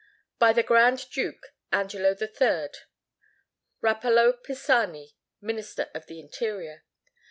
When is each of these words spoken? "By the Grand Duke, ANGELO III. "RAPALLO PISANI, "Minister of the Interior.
"By 0.39 0.51
the 0.53 0.63
Grand 0.63 1.11
Duke, 1.11 1.53
ANGELO 1.71 2.15
III. 2.19 2.69
"RAPALLO 3.81 4.33
PISANI, 4.33 5.11
"Minister 5.41 5.91
of 5.93 6.07
the 6.07 6.19
Interior. 6.19 6.83